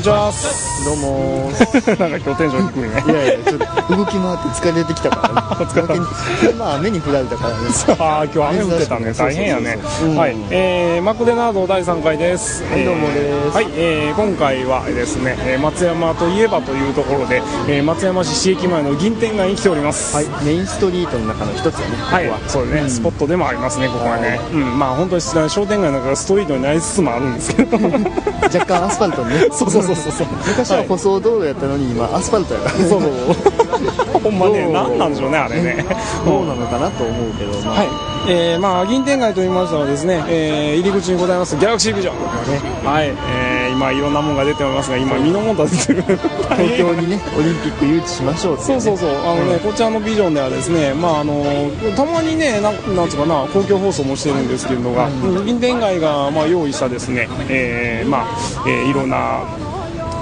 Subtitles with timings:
[0.00, 0.32] こんにちは。
[0.82, 1.50] どうも
[2.00, 3.04] なんか今日テンション低いね。
[3.06, 3.64] いやいやちょっと
[3.96, 7.56] 動き回って疲れてきたから 疲まあ雨に降られたからね。
[7.98, 9.12] ああ今日雨降ってたね。
[9.12, 9.78] 大変やね。
[10.16, 10.36] はい。
[10.50, 12.64] えー、マクデナード第3回です。
[12.70, 13.56] はいどうもです。
[13.56, 20.14] はい、えー、今回はですねえー松山といえばというところで、えー、松山市市駅前の銀天街に来ております。
[20.16, 22.48] はいメインストリートの中の一つやねはいここは。
[22.48, 27.76] そうね、スポットでもありますね、ここはね、うん、まあ本当に商店街の中がストリートになりつつもあるんですけど、
[28.42, 29.48] 若干アスファルトにね。
[29.52, 33.10] そうそうそうそうそう、昔は舗装道路やったのに今アスファルトやからそうそう、
[34.22, 35.84] ほんまね、なんなんでしょうね、あれね。
[36.24, 37.78] どうなのかなと思うけどまあ。
[37.80, 37.88] はい、
[38.28, 46.02] えー、まあ銀天街と言いましたらですね、えー、入り口にございますギャラクシービジョン、はい、えー、今いろんなものが出ておりますが、今身のもんだ出てる。
[46.02, 48.80] 東京にねオリンピック誘致しましょうっていね。
[48.80, 51.44] そうそうそう、あのね、こちらのビジョンではですね、まああの
[51.96, 55.08] たまにね、なんなんつうかな、公共放送もしてるんですけれどが、
[55.44, 58.24] 銀天街がまあ用意したですね、えー、まあ、
[58.66, 59.69] えー、いろんな。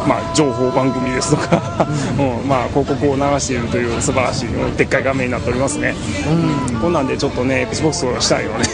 [0.08, 1.86] まあ、情報番組ですとか、
[2.18, 2.48] うん。
[2.48, 5.94] まあ、広告を流しているという素晴らしいでっかい画面になっておりますね、
[6.80, 8.64] こんなんでちょっとね XBOX をしたいよね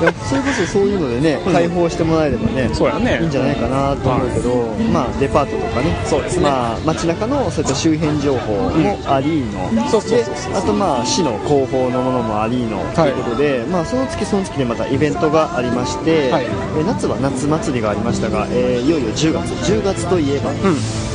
[0.28, 3.18] それこそそういうのでね開放してもらえればねそうやね。
[3.20, 5.94] いいんじゃないかなと思うけど、まあ、デパートとかね。
[6.06, 6.42] そうですね。
[6.42, 10.20] まあ、街中のそういった周辺情報もありの、そうそう
[10.54, 16.46] あとまあ市の広報のものもありの、ということで、まあ、その月その月でまたイベントがありまして、はい。
[16.78, 19.72] え夏は夏祭りがありましたが、えーいよいよ10月。
[19.72, 20.56] 10月といえば、うん、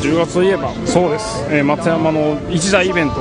[0.02, 3.16] 10月といえばそうです、えー松山の一大イベント、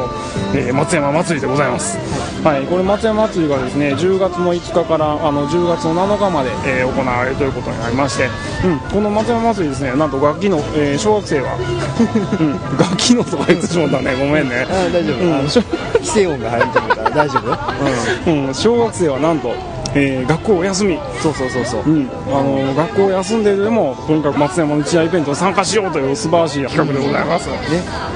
[0.54, 1.96] えー松山祭りでございます、
[2.44, 8.28] はい、これ松山祭りがですね10月の5日からあの10月の7日まで、えー行われるということになりまして、
[8.64, 15.32] うん、この松山祭りですねなんと楽器の、えー小学生は、うん、 楽器のとか言ってしまったね ごめんね、あー大丈夫、うん。
[16.02, 17.48] 規制音が入ると思うから大丈夫？
[17.50, 19.54] よ、うん、小学生はなんと、
[19.94, 20.98] えー学校お休み。
[21.22, 27.56] そうそうそうそう、うん、あの学校を休んででもとにかく松山の一大イベントに参加しようという素晴らしい企画でございます、ね、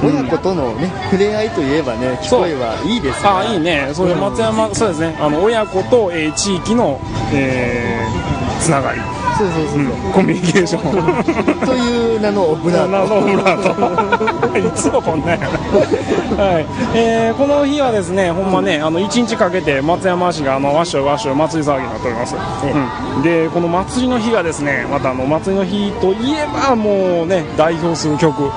[0.03, 7.01] 親子とのね触れ合いといえばね聞こえはいいですからあいいね、それ松山、そうですね、あの親子と、えー地域の、
[7.33, 9.01] えーつながり、
[9.37, 10.13] そうそうそうそう、うん。
[10.13, 11.67] コミュニケーション。
[11.67, 13.21] という名のオブラナート。
[13.21, 14.59] ノブラート。
[14.67, 16.67] いつもこんなんやな、はい。
[16.95, 28.51] えーこの日はですねほんまねあの1日かけて松山市があのわっしょいわっしょい祭り騒ぎになっております、うん、でこの祭りの日がですねまたあの祭りの日といえばもうね代表する曲、うん、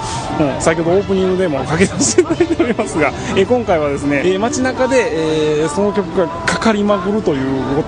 [0.61, 6.27] 先ほどオープニングでもかけさせていただいておりますが、えー今回はですね、えー街中で、えーその曲が
[6.59, 7.39] かかりまくるという、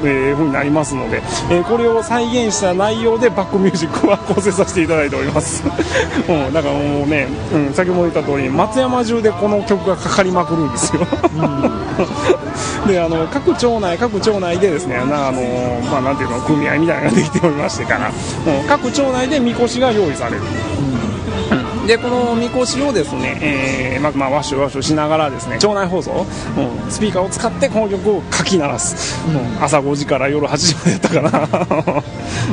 [0.04, 1.18] えー風になりますので、
[1.50, 5.64] えーこれを再現した内容でバックミュージックは構成させていただいております、
[6.28, 11.06] うん、だからもうね、うん、先ほど言った通り松山中でこの曲がかかりまくるんですよ、
[12.88, 15.42] であの各町内各町内でですねなあの
[15.92, 20.42] まあていうの組合みたいなのができておりましてから、うん各町内でみこしが用意される
[21.88, 26.12] でこのみこしをですね、えーまあまあ、ワッシュワッシュしながらですね町内放送、
[26.58, 29.64] うん、スピーカーを使ってこの曲をかき鳴らす、うん。
[29.64, 32.04] 朝5時から夜8時までやったかな、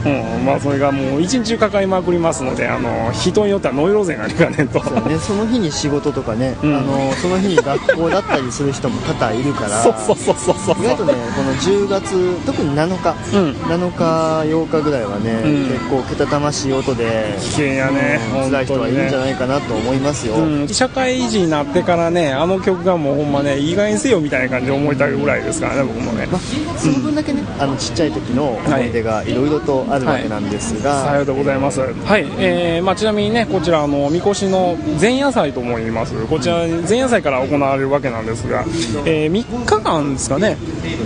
[0.05, 4.79] うんまあ、それがもう一日中かかりまくりますのであの人によってはノイローゼになりかねんと。
[5.09, 6.75] ね、その日に仕事とかね、ん。
[6.75, 10.85] あのその日に学校だったりする人も多々いるからそうそうそうそうそう。
[10.85, 13.51] 意外とねこの10月特に7日、うん。
[13.53, 15.67] 7日8日ぐらいはね、うん。
[15.69, 26.27] 結構けたたましい音で危険やね、うん辛い人はいるんじゃいないかなと思いますよ、うん、社会人になってからねあの曲がもうほんまね意外にせよみたいな感じで思いたいぐらいですからね僕もね。
[26.31, 26.41] まあ、
[26.79, 29.49] その分だけね、あのちっちゃい時の思い出がいろい。
[29.49, 31.81] ろとあるわけなんですが、さようでございます。
[31.81, 36.15] はい、えーまあ、ちなみにね、こちら、あの、みこしの前夜祭とも言います。
[36.27, 38.65] こちら、前夜祭から行われるわけなんですが、
[39.05, 40.57] えー、3日間ですかね。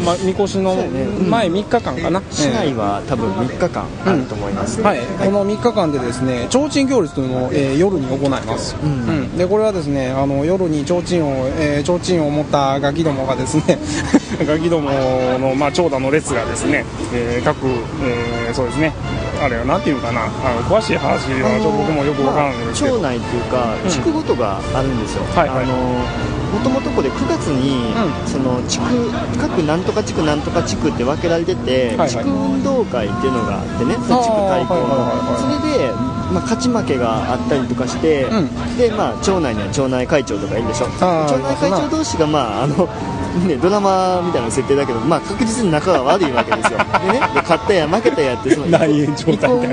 [0.05, 0.75] まあ、みこしの
[1.29, 2.23] 前3日間かな。
[2.31, 9.37] 市内は多分3日間あると思います、はい、この3日間でですね提灯行列というのを、えー夜に行います、うん。
[9.37, 13.79] でこれはですねあの夜に提灯を、えー提灯を持ったガキどもがですね
[14.47, 14.91] ガキども
[15.38, 18.93] の、まあ、長蛇の列がですね、えー各、えーそうですね。
[19.40, 20.25] あれはなんていうかな。
[20.25, 23.90] あの詳しい話はちょっと僕もよくわからないんですけど、町内っていうかうん。
[23.90, 25.64] 地区ごとがあるんですよ、はいはい。
[25.64, 25.75] あの
[26.52, 28.28] もともとこれ9月に、うん。
[28.28, 29.10] その地区
[29.40, 32.10] 各なんとか地区なんとか地区って分けられてて、はいはい。
[32.10, 35.90] 地区運動会っていうのがあってねその地区対抗の、それで、
[36.31, 38.76] まあ、勝ち負けがあったりとかして、うん。
[38.78, 40.87] でまあ、町内には町内会長とかいるでしょ。
[40.87, 42.88] 町内会長同士が、まあ、あの
[43.40, 46.79] ね、ドラマみたいな設定だけど、まあ、確実に仲が悪いわけですよ。
[47.06, 48.67] でねで勝ったや負けたやってその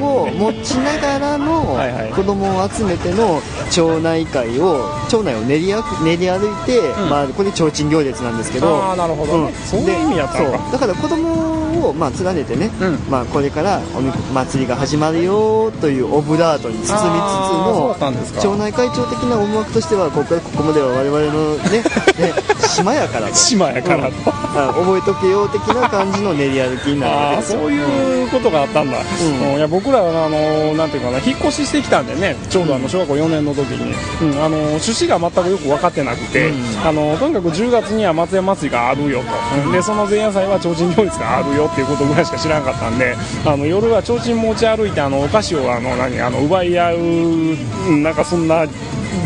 [0.02, 1.78] を持ちながらの
[2.16, 7.10] 子供を集めての町内会を町内を練り歩練り歩いて、ん。
[7.10, 8.78] まあ、これ提灯行列なんですけど。
[8.78, 9.54] ああなるほど、ね。
[9.66, 10.72] そういう意味やったのか。
[10.72, 12.96] だから子供をまあ連ねてね、うん。
[13.10, 18.42] まあ、これからおみ祭りが始まるよというオブラートに包みつつあーそうだったんのですか。
[18.42, 21.84] 町内会長的な思惑としてはここからここまでは我々のね
[22.20, 22.34] ね
[22.68, 23.36] 島やからと。
[23.36, 24.10] 島やからと。
[24.10, 24.40] うん。
[24.60, 27.60] あ覚えとけよ的な感じの練り歩きになるわけですよ。
[27.60, 29.02] そういうことがあったんだ、ん。
[29.02, 29.58] うん。
[29.58, 36.88] いや僕らはあのなんていうかな引っ越ししてきたんでねちょうどあの小学校4年の時に、うん、あの趣旨が全くよく分かってなくて、うん。
[36.88, 39.22] あのとにかく10月には松山祭りがあるよ
[39.66, 43.16] と、でその前夜祭は提灯行列があるよっていうことぐらいしか知らなかったんで
[43.46, 48.66] あの夜は提灯持ち歩いてあのお菓子をあの何あの奪い合うなんかそんな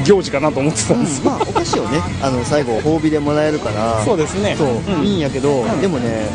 [0.06, 6.28] 行事かなと思ってたんですよ、まあお菓子をねあの最後褒美でもらえるからそうですねそう、んいいんやけど、でもね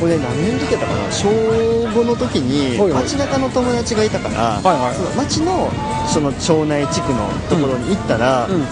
[0.00, 5.70] 俺何年の時やったかな小5の時にはいはい街中の友達がいたから、はいはいその街の
[6.08, 8.62] その町内地区のところに行ったら、うん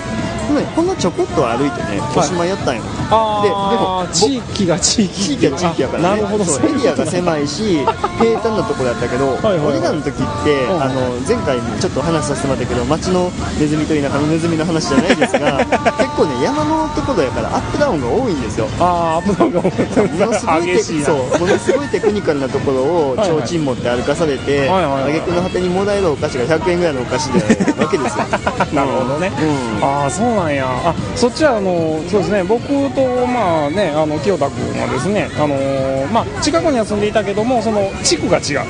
[0.47, 2.49] ほんでほんのちょこっと歩いてねおしまい。
[2.49, 5.15] やったんよ、あであでも地域が地域。
[5.15, 6.09] 地域は地域やからね。
[6.09, 6.45] あなるほど。
[6.45, 7.81] そうエリアが狭いし
[8.19, 10.83] 平坦なところやったけど、はいはい俺らの時って、うん。
[10.83, 10.95] あの
[11.27, 15.59] 前回ちょっと話させてもらったけど街のネズミと田舎のネズミの話じゃないですが
[15.99, 18.69] 結構ね山のところやからアップダウンが多いんですよ。
[18.79, 27.41] ああアップダウンがものすごいそうものすごいテクニカルなところをはいはい提灯持って歩かされてはいはいはい挙句の果てにもらえるお菓子が100円ぐらいのお菓子で
[27.83, 28.25] わけですよ。
[28.73, 29.33] なるほどね、
[29.81, 29.85] うん。
[29.85, 30.67] ああそうなんや。
[30.69, 32.45] あそっちはあのそうですね。
[32.45, 38.67] 僕とまあねあの清田君はですねあのーまあ近くには住んでいたけどもその地区が違う。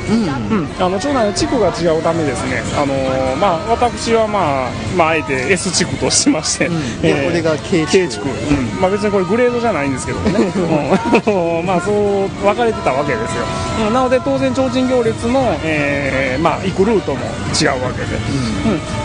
[0.50, 0.58] うん。
[0.58, 7.00] うん、あの町内の地区が違うためですね、あのーまあ、私は、まあまあ、あえて S 地区としまして、ん。
[7.02, 7.92] で俺が K 地区。
[7.92, 8.32] K 地区、う
[8.78, 8.80] ん。
[8.80, 10.38] まあ、別にこれグレードじゃないんですけどもね、
[11.58, 11.66] うん。
[11.66, 13.44] まあ、そう分かれてたわけですよ、
[13.88, 13.94] うん。
[13.94, 17.20] なので当然提灯行列の、えーまあ、行くルートも
[17.60, 18.16] 違うわけで,、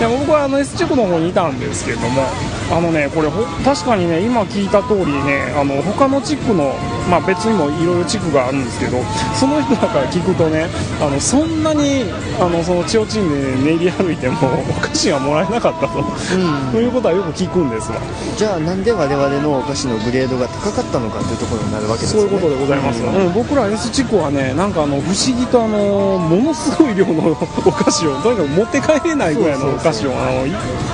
[0.05, 0.11] うん。
[0.13, 2.23] で僕はあの S 地区の方にいたんですけども
[2.71, 6.73] あのねこれほ確かにね今聞いた通りねあの他の地区の、
[7.09, 9.03] まあ、別にもいろいろ地区があるんですけど
[9.37, 10.67] その人らから聞くとね
[11.01, 12.05] あのそんなに
[12.39, 14.37] あのそのちょうちんで練り歩いても
[14.69, 16.71] お菓子がもらえなかったと、うん。
[16.71, 17.99] ということはよく聞くんですわ。
[18.37, 22.29] じゃあなんで我々のお菓子のグレードが高かったのかというところになるわけですよね。
[22.29, 23.25] そういうことでございます、うん。
[23.27, 27.35] うん僕ら S 地区はねなんかあの不思議とあのものすごい量のお
[27.71, 30.51] 菓子をとにかく持って帰れないぐらいのお菓子をあのい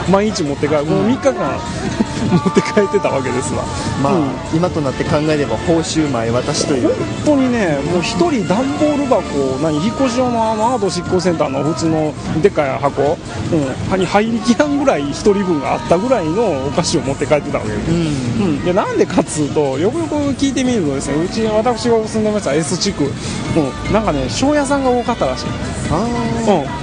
[0.09, 1.59] 毎日持って帰る、この3日間
[2.27, 3.63] 持って帰ってたわけですわ。
[4.03, 4.57] まあ、うん。
[4.57, 6.89] 今となって考えれば報酬前渡しという。
[6.89, 9.23] 本当にね、もう一人段ボール箱、
[9.61, 13.17] 何、引っ越し用のあのアート執行センターの普通のでっかい箱、
[13.93, 17.91] うん、に入りきらんぐらい一人分があったぐらいのお菓子を持って帰ってたわけです。
[17.91, 18.27] うん。
[18.37, 25.45] うん、でなんでかっつうとよくよく聞いてみるとですねうち私が住んでました S 地区、うん、なんかね庄屋さんが多かったらしい、
[25.91, 25.97] あ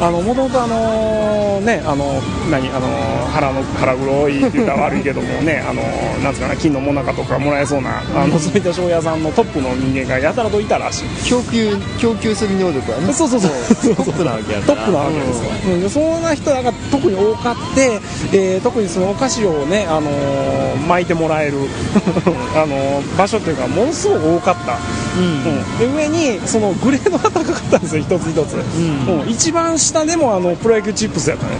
[0.01, 2.21] うん、あのもともとあのねあの
[2.51, 2.89] 何あの
[3.33, 5.83] 腹の腹黒いって言ったら悪いけどもねあの
[6.23, 13.95] なんつうかな金のもなかとかもらえそうなあのそういった庄屋さんのトップの人間がやたらといたらしいー供給供給する能力はねそうそうそう。
[13.97, 15.81] トップなわけやトップなわけですよ、うん。
[15.81, 18.01] でそんな人らが特に多かって、
[18.33, 21.59] えー特にそのお菓子をね、あのー巻いてもらえる、
[22.57, 24.79] あのー場所っていうかものすごく多かった、
[25.17, 25.45] うん。
[25.45, 29.21] うん、で上にそのグレードが高かったんですよ一つ一つ、ん。
[29.23, 29.29] うん。
[29.29, 31.53] 一番下でもあのプロ野球チップスやったね。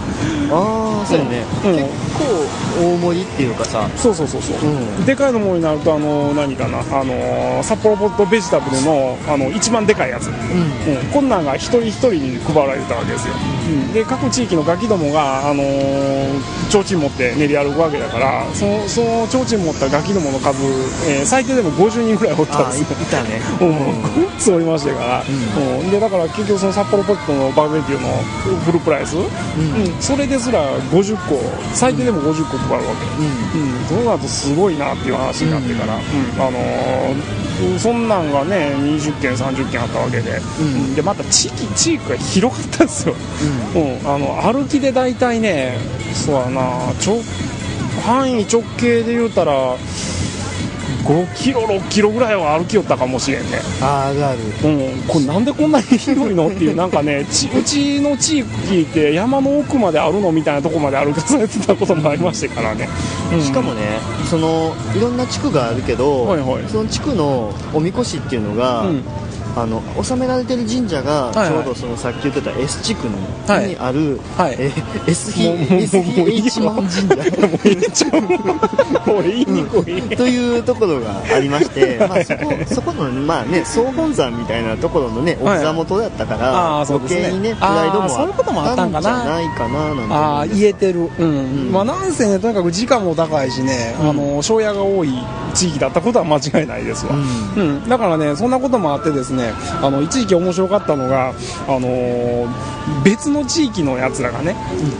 [0.51, 1.71] ああそうやね、うん。
[1.73, 1.85] 結
[2.75, 3.89] 構大盛りっていうかさ。
[3.95, 5.05] そうそうそうそう、うん。
[5.05, 10.33] でかいのものになるとあのー何かな、あのー札幌ポットベジタブルのあの一番でかいやつ、うん。
[10.33, 13.39] うん、こんなんが一人一人に配られてたわけですよ、うん、
[13.93, 20.63] で各地域のガキどもが、あのー、提灯持って練り歩くわけだからそのその提灯持ったガキどもの数、
[21.09, 23.41] えー最低でも50人ぐらいおったんですよいたね。
[24.39, 25.91] つおりましたから、うん。
[25.91, 28.23] でだから結局その札幌ポットのバーベキューの
[28.65, 29.27] フルプライス、うん。
[29.99, 31.41] それですら50個
[31.73, 33.69] 最低でも50個配るわけ、うん。
[33.69, 36.41] うん、そうなるとすごいなっていう話になってから、うん。
[36.41, 37.44] あのー
[37.79, 40.95] そんなんがね20件30件あったわけで、うん。
[40.95, 43.15] でまた地域地域が広かったんですよ、
[43.75, 44.09] うん。
[44.09, 45.77] あの歩きで大体ね
[46.13, 46.61] そうやな
[47.05, 47.21] 直
[48.05, 49.75] 範囲直径で言うたら
[51.05, 53.59] 5キロ6キロぐらいは歩きよったかもしれんね。
[53.79, 54.39] あるある。
[54.39, 62.89] うん、これなんでこんなに広いのっていうなんかね ちうちの地域って山の奥まであるのみたいなとこまで歩かされてたこともありましてからね、
[63.31, 63.41] うん。
[63.41, 63.81] しかもね
[64.29, 66.63] そのいろんな地区があるけど、はいはい。
[66.67, 69.03] その地区のおみこしっていうのが、うん
[69.55, 71.49] あの収められてる神社がはいはい。
[71.49, 73.69] ちょうどそのさっき言ってた S 地区のはい。
[73.69, 74.55] にある、はい。
[74.59, 74.71] え
[75.07, 78.21] S もうもうもう SH 万神社もう言っちゃう
[79.11, 95.13] もう言いにくい、というところがありまして、まあ、そこそこの、まあね、総本山みたいなところのね、おはい膝元だったから、あーそうですね余計にね、プライドもそういうこともあったんじゃないかななんて思あ言えてるうん、んまあなんせねとにかく時間も高いしね、あの庄屋が多い
[95.53, 99.44] 地域だったことは間違いないですわ、ううんだからねそんなこともあってですね
[99.81, 101.33] あの一時期面白かったのが
[101.67, 104.55] あのー別の地域のやつらがね、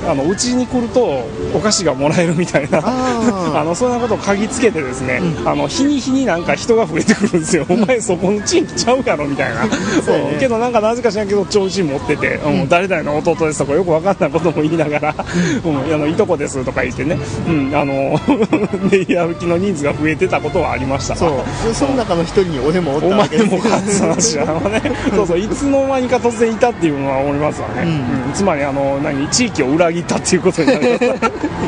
[0.08, 1.24] あのうちに来ると
[1.54, 9.68] お菓子がもらえるみたいな あのそんなことを嗅ぎつけてですね、あの日に日になんか人が増えてくるんですよ、 お前そこの地域ちゃうやろみたいな、
[10.04, 12.70] そうけどなんかなぜか知らんけど提灯持ってて、うん。
[12.70, 15.16] 誰々の弟ですとかよくわかんないことも言いながら、
[15.64, 15.94] うん。
[15.94, 18.20] あのいとこですとか言ってね、うん、あの
[18.92, 21.16] 練り歩きの人数が増えてたことはありました。
[21.16, 21.30] そう。
[21.68, 23.92] でその中の一人に俺もおったお前わけですもかって
[24.40, 28.28] 話なのねそうそういつの間にか突然いたっていうのは思いますわね、うん。
[28.28, 28.34] うん。
[28.34, 31.06] つまりあの何地域を裏切ったっていうことになります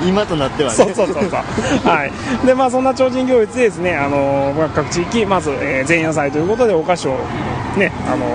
[0.08, 0.76] 今となってはね。
[0.76, 1.32] そうそうそうそう。
[1.32, 2.46] はい。
[2.46, 7.18] で、まあ、そんな超人行列でですね、あのー各地域、まず、えー前夜祭ということで、お菓子を、
[7.76, 8.26] ね、あの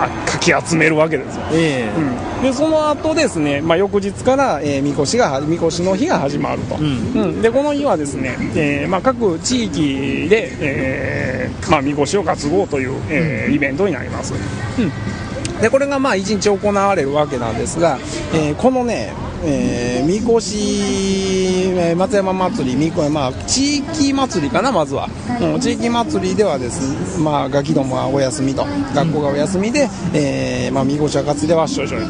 [0.00, 1.42] あかき集めるわけですよ。
[1.52, 2.38] ええ。
[2.38, 6.82] うん、でその後ですね、まあ、翌日から、えー、みこしがみこしの日が始まると、ん。
[6.82, 7.42] うん。
[7.42, 15.60] でこの日はですね、えーまあ、各地域で、えーまあ、みこしを担ごうという、えーイベントになります、うん。
[15.60, 17.98] でこれがまあ1日行われるわけなんですが、
[18.34, 19.12] えーこのね、
[19.44, 25.08] えー、みこし、えー松山祭り、みこまあ、地域祭りかな、まずは、
[25.40, 28.64] うん、地域祭りではです、まあ、ガキどもはお休みと、
[28.94, 32.06] 学校がお休みで、えーまあ、みこしは担いでわっしょいしょいと、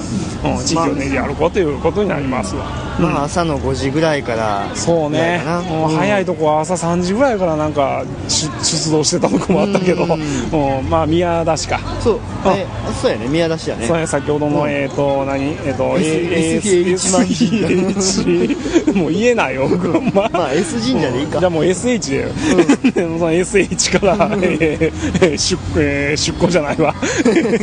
[0.48, 2.88] うん、地域を練り歩こうということになりますわ。
[2.98, 5.40] まあ朝の5時ぐらいからそうね。
[5.68, 10.80] もう早いとこは朝3時ぐらいからなんか出出動してたとこもあったけど、うん。
[10.80, 12.20] うんまあ宮田市か、そう。
[12.44, 12.66] あえ
[13.00, 13.28] そうやね。
[13.28, 13.86] 宮田市やね。
[13.86, 14.70] そうね、先ほどの、うん。
[14.70, 19.68] えっ、と、何、えっ、と、S- SH もう言えないよ、
[20.14, 22.10] まあまあ S 神社でいいかじゃあもう SH
[22.84, 26.94] で、でもその SH から、えー出えー出庫じゃないわ。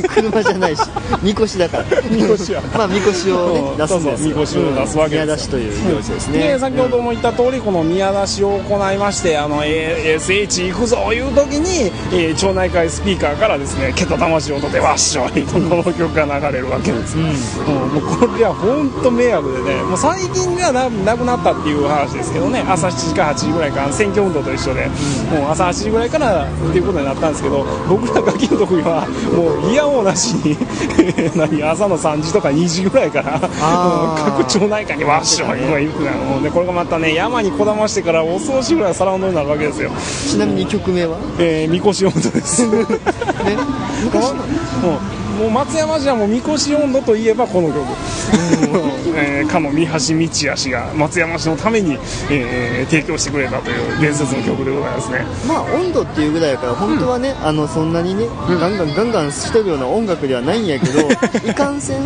[0.10, 0.82] 車じゃないし
[1.22, 24.88] みこしだからみこしやまあみこしをね出すんですみこしを出すわけです宮田市という行事ですねで先ほども言った通りこの宮出しを行いましてあの、えー SH 行くぞいう時に、えー町内会スピーカーからですね「けた魂をとてわっしょい」とこの曲が流れるわけです、うんもうこれは本当迷惑でねもう最近ではななくなったっていう話ですけどね朝7時か8時ぐらいから選挙運動と一緒で、
[25.32, 30.58] もう朝8時ぐらいからっていうことになったんですけど 僕らガキの時はもう嫌おうなしに
[31.36, 39.92] 何朝の3時とか2時ぐらいからもう各町内会にわっしょいとか言うてたのでこれがまたね山にこだましてから恐ろしいぐらいサラウンドになるわけですよ、
[40.30, 41.18] ちなみに曲名は？
[41.40, 42.66] えー、みこし温度です。
[42.68, 42.88] もうね
[44.04, 44.32] 昔。
[44.32, 47.80] のもう松山市はもうみこし温度といえばこの曲、
[49.16, 51.94] えー、かの三橋道也氏が松山市のために、
[52.30, 55.26] えー提供してくれたという伝説の曲でございますね。
[55.48, 61.02] まあ温度っていうぐらいやから本当はね、あのそんなにね、ガンガンガンガンしとるような音楽ではないんやけど
[61.50, 62.06] いかんせん、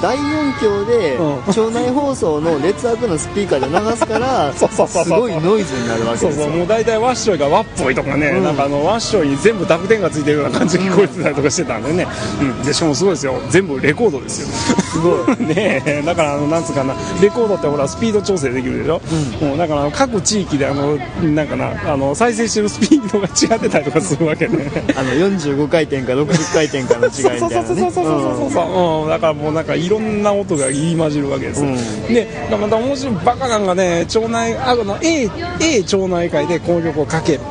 [0.00, 6.56] 大音響で、うん町内放送の劣悪のスピーカーで流すからそうそうそうそうすごいノイズになるわけそうですよそう。
[6.56, 8.44] もう大体ワッショイがワッポイとかね、うん。
[8.44, 12.06] なんかあのワッショイに全部濁点がついてるような感じで聞こえてたりとかしてたんでね、
[12.40, 13.40] うん、でしかもすごいですよ。
[13.50, 14.48] 全部レコードですよ。
[14.82, 15.36] すごい。
[15.46, 16.02] ねえ。
[16.04, 19.00] だからあのなんつうかなレコードってほらスピード調整できるでしょ、
[19.40, 24.70] もうだから各地域であのなんかなあの再生してるスピードが違ってたりとかするわけね。
[24.96, 27.38] あの45回転か60回転かの違いみたいなね。
[27.38, 28.04] そうそうそうそうそう
[28.40, 28.62] そうそ
[29.00, 29.06] う、う。
[29.06, 31.76] ん、だからもうなんかいろんな音が入り混じるわけです、うん。
[32.12, 35.30] でまた面白いバカなんがね町内あの A,
[35.60, 37.44] A 町内会でこの曲をかけると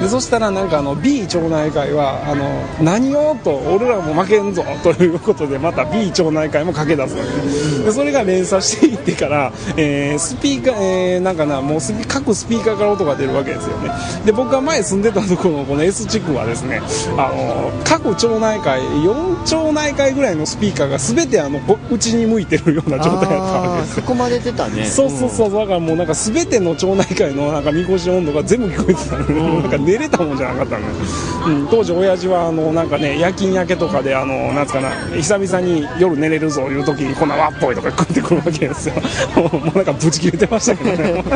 [0.00, 2.44] でそしたらなんかあの B 町内会はあの
[2.82, 7.84] 何をと俺らも負けんぞということでまた B 町内会もかけ出すわけ。
[7.84, 13.90] でそれが連鎖していってから、えースピーカー、えーなんかなもうスピ各スピーカーから音が出るわけですよね。
[14.24, 16.80] で僕が前住んでたところのこの S 地区はですね
[17.16, 24.12] あの各町内会4町内会ぐらいのスピーカーが全てあのこうちに向いてるような状態だったわけあです。
[24.12, 24.84] 囲まれてたね。
[24.84, 30.98] そうそうそう、だからもうなんか全ての町内会のなんかみこし温度が全部聞こえてたのね、なんか寝れたもんじゃなかったのね、
[31.46, 38.94] うん、当時親父はあのなんかね夜勤明けとかであのなんつかな久々に夜寝れるぞいう時にこんなわっぽいとか食ってくるわけですよ。
[39.36, 41.24] も うもうなんかブチ切れてましたけどね。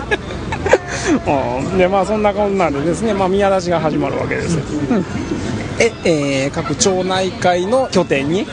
[1.08, 4.58] うん、でまあそんなこんなんでですね、まあ、宮出しが始まるわけです、
[4.90, 5.04] うん
[5.80, 8.46] ええー各町内会の拠点に、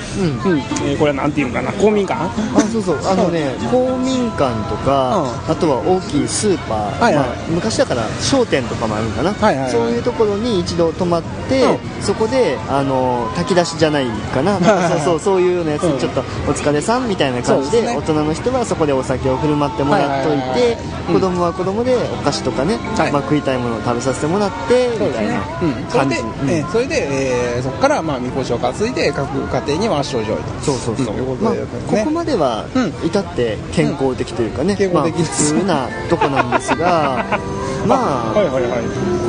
[0.44, 0.52] うん。
[0.52, 0.60] うん。
[0.60, 1.72] えーこれはなんていうのかな？
[1.74, 2.24] 公民館？
[2.24, 3.00] あそうそう。
[3.06, 7.28] あのね公民館とか、あとは大きいスーパー、はいはい。
[7.28, 9.72] まあ、昔だから商店とかもあるんかな、はいはいはい。
[9.72, 12.04] そういうところに一度泊まって、うん。
[12.04, 16.00] そこであの炊き出しじゃないかな、そうそうそういうようなやつ、うん。
[16.00, 17.96] ちょっとお疲れさんみたいな感じでね。
[17.96, 21.14] 大人の人はそこでお酒を振る舞ってもらっといはいはいはいて、はい。
[21.14, 23.12] 子供は子供でお菓子とかね、はい。
[23.12, 26.50] まあ、食いたいものを食べさせてもらってみたいなうん、それで、感じ、うん。
[26.50, 30.62] えーそれで、えーそこから、まあ、みこしを担いで各家庭に和尚上位と。
[30.62, 31.54] そうそうそう、うことまあ
[31.88, 32.94] ここまではうん。
[33.08, 35.24] 至って健康的というかね、まあ、健康的。
[35.24, 37.26] 普通なとこなんですが
[37.88, 38.82] まあ、はいはいはい。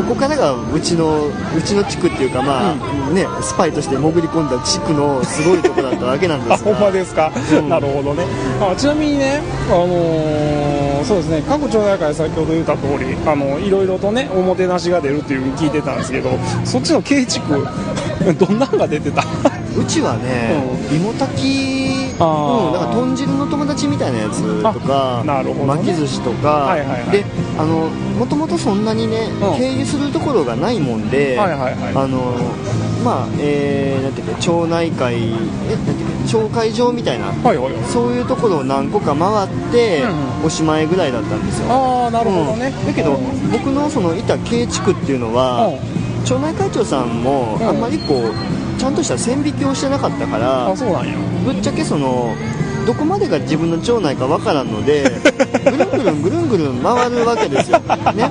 [0.08, 7.68] ここからがうちのうちの地区っていうかまあ、ねスパイとして潜り込んだ地区のすごいとこだったわけなんで あすほんがまですか、うん。
[7.68, 8.24] なるほどね。
[8.60, 9.40] あちなみにね、
[9.70, 11.42] あのーそうですね。
[11.48, 16.30] 各町内会先ほど言った通りあのいろいろとねおもてなしが出るっていうふうに聞いてたんですけど
[16.64, 17.66] そっちの慶地区
[18.34, 19.22] どんなんが出てた？
[19.76, 20.56] うちはね、
[20.90, 22.18] 芋炊き、うん、
[22.72, 25.82] だから豚汁の友達みたいなやつとかあなるほどね。
[25.82, 27.10] 巻き寿司とか、はいはいはい。
[27.10, 27.24] で
[27.58, 29.58] あのもともとそんなにね、うん。
[29.58, 31.74] 経由するところがないもんで、はいはいはい。
[31.94, 32.32] あの
[33.04, 35.36] まあえー、なんていうか町内会えな
[35.92, 37.84] んていうか町会場みたいなはいはいはい。
[37.84, 40.02] そういうところを何個か回って、
[40.42, 41.66] うおしまいぐらいだったんですよ。
[41.70, 42.86] ああなるほどね、うん。
[42.86, 43.12] だけど
[43.52, 45.70] 僕のそのいた慶地区っていうのは、
[46.24, 47.68] 町内会長さんもうん。
[47.68, 51.14] あんまりこうちゃんとした線引きをしてなかったから、あそうなんや。
[51.44, 52.34] ぶっちゃけその
[52.86, 55.10] どこまでが自分の町内かわからんので
[55.64, 58.30] ぐるんぐるんぐるんぐるん回るわけですよ、ね、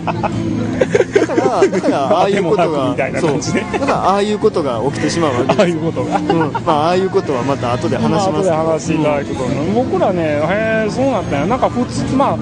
[0.79, 3.39] だからだから ああいうことがそう。
[3.73, 6.51] だからああいうことが起きてしまうわけああいうことがうん。
[6.65, 12.37] まあああいうことはまた後で話しますまあ後で話していただくと、僕らねへえそうなったんやなんか普通まあ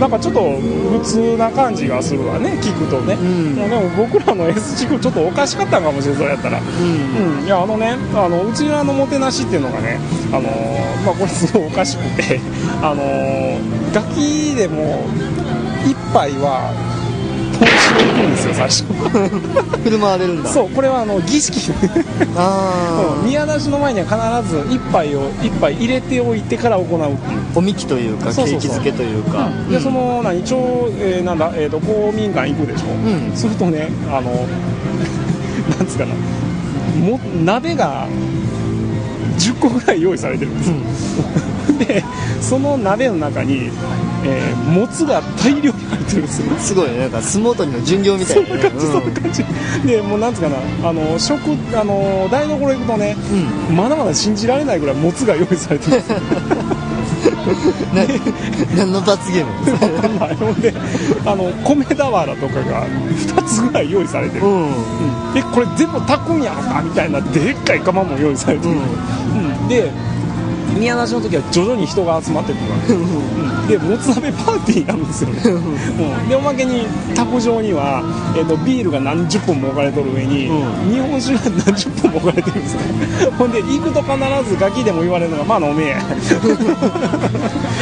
[0.00, 2.58] なんかちょっと普通な感じがするわね。
[2.62, 3.54] 聞くとね、ん。
[3.54, 6.58] いやでも僕らの S 地区ちょっとおかしかったんかもしれないそれやったら。
[6.58, 7.38] うん。
[7.38, 10.00] うん、いやあのねあのうちらのもてなしっていうのがね
[10.32, 12.40] あのーまあこれすごいおかしくて。
[12.82, 15.04] あのーガキでも
[15.84, 16.72] 一杯は
[17.94, 18.84] 投資で行くんですよ最初
[19.82, 20.48] 振る舞われるんだ。
[20.48, 21.72] そうこれはあの儀式。
[22.36, 23.26] あうん。
[23.26, 27.18] 宮出しの前には必ず一杯を一杯入れておいてから行う
[27.54, 30.56] おみきというか景気づけというか、でその何町、
[30.98, 33.36] えーなんだ、えー、と公民館行くでしょ、ん。
[33.36, 34.30] するとねあの
[35.78, 36.14] なんつうかな。
[37.00, 38.06] も鍋が
[39.38, 40.76] 10個ぐらい用意されてるんですよ、
[41.80, 42.04] で
[42.40, 43.70] その鍋の中に、
[44.24, 46.56] えーもつが大量に入ってるんですよ。
[46.58, 46.98] すごいね。
[46.98, 48.42] なんか相撲取りの巡業みたいな。
[48.42, 49.44] ねそんな感じ、そんな感じ。
[49.86, 50.56] でもうなんつうかな
[50.88, 51.40] あの食
[51.74, 53.16] あの台所行くとね、
[53.74, 56.10] まだまだ信じられないぐらいもつが用意されてるんです
[58.76, 60.60] 何の罰ゲーム？
[60.60, 60.74] ですで
[61.26, 64.62] あの米俵とかが2つぐらい用意されてる、うん。
[64.62, 64.68] うん。
[65.34, 68.74] えこれ全部炊くんやろかみたいなでっかい釜も用意されてる、う
[69.64, 69.68] ん。
[69.68, 69.90] で
[70.80, 76.28] 宮出しの時は徐々に人が集まってくるわけ、うんでもつ鍋パーティーなんですよね、うん。
[76.28, 78.02] でおまけに卓上には、
[78.36, 82.80] えー、とビールが何十本も置かれとる上に、う日本酒が何十本も置かれてるんですよ。
[83.38, 85.98] ほんで行くと必ずガキでも言われるのがまあ飲めや。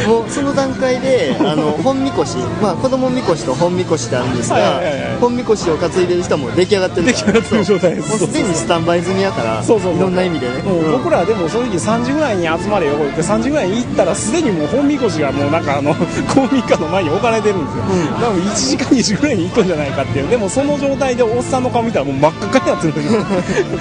[0.07, 5.17] もうその段階であの本みこし、まあ、子供みこしと本みこしってあるんですが、はいはいはいはい。
[5.17, 8.09] 本みこしを担いでる人はもう出来上がってる出来上がってる状態です。
[8.09, 10.91] もうすでにスタンバイ済みやからそうそういろんな意味でね、うん。
[10.91, 15.93] 僕らはでも正直3時ぐらいに集まれよって3時ぐらいに行ったらすでにもう本みこしがもうなんかあの
[16.33, 17.83] 公民館の前に置かれてるんですよ、
[18.19, 20.29] 多分1時か2時ぐらいに行くんじゃないかっていう。
[20.29, 23.21] でもその状態でおっさんの顔見たらもう真っ赤っかになってるんですよ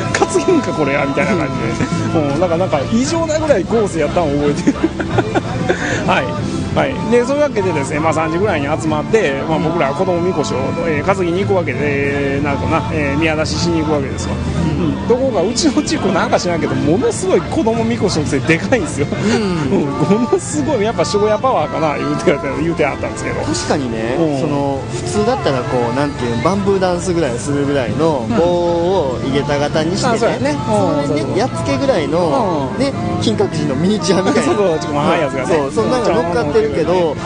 [0.38, 4.78] 担げんかこれやみたいな感じで、 うん、なんかなんか異常なぐらい合成やったのを覚えてる。
[6.06, 6.22] は
[6.54, 15.08] いはい、でそういうわけでですね、まあ、3時ぐらいに集まって、まあ、僕らは子供みこしを、えー担ぎに行くわけで、えーなんとな、えー宮出ししに行くわけですわ、うん。
[15.08, 19.80] ところがうちの地区なんか知らんけどものすごい子供みこしのせいでかいんですよ、うん。
[19.80, 23.40] ものすごいやっぱ庄屋パワーかな言うて言うてあったんですけど。
[23.42, 24.40] 確かにね、うん。
[24.40, 30.56] その普通だったらこうなんていうバンブーダンスぐらいするぐらいの棒を井桁型にしてね,、うやね。
[30.68, 31.08] うん。
[31.08, 32.78] それねやっつけぐらいの、うん。
[32.78, 34.52] ね金閣寺のミニチュアみたいな。
[34.52, 35.56] そうそうちょっとやつがね。
[35.56, 37.18] そうそんなのが乗っかってるけど、うん